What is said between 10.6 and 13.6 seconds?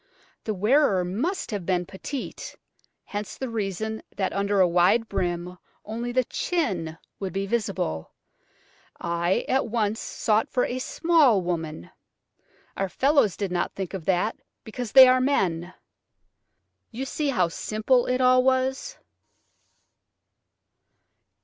a small woman. Our fellows did